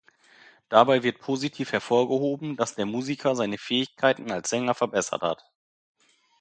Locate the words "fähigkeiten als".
3.59-4.49